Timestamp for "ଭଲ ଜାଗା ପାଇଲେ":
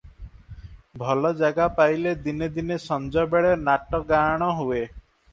1.01-2.13